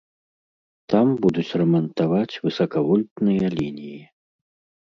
[0.93, 4.01] Там будуць рамантаваць высакавольтныя лініі.